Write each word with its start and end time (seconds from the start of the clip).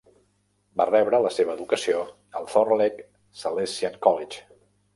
Va 0.81 0.87
rebre 0.89 1.19
la 1.25 1.31
seva 1.35 1.53
educació 1.57 2.01
al 2.41 2.49
Thornleigh 2.55 3.07
Salesian 3.45 4.03
College. 4.09 4.45